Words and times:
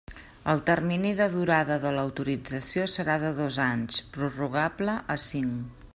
El 0.53 0.61
termini 0.69 1.11
de 1.19 1.27
durada 1.33 1.77
de 1.83 1.91
l'autorització 1.97 2.87
serà 2.95 3.21
de 3.27 3.31
dos 3.43 3.61
anys, 3.67 4.03
prorrogable 4.17 5.01
a 5.17 5.21
cinc. 5.27 5.85